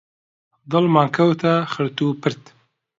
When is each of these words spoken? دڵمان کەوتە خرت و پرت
دڵمان 0.71 1.07
کەوتە 1.15 1.53
خرت 1.73 1.97
و 2.01 2.07
پرت 2.21 2.43